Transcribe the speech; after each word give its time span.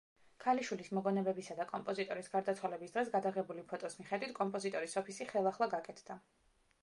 ქალიშვილის 0.43 0.87
მოგონებებისა 0.97 1.57
და 1.59 1.67
კომპოზიტორის 1.71 2.29
გარდაცვალების 2.37 2.95
დღეს 2.97 3.13
გადაღებული 3.17 3.65
ფოტოს 3.73 3.99
მიხედვით, 3.99 4.35
კომპოზიტორის 4.41 4.99
ოფისი 5.03 5.27
ხელახლა 5.35 5.69
გაკეთდა. 5.75 6.19